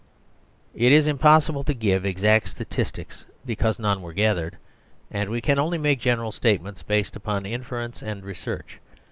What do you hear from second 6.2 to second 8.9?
59 THE SERVILE STATE statements based upon inference and research.